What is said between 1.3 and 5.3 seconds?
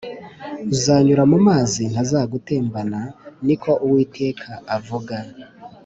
amazi ntazagutembana niko uwitega avuga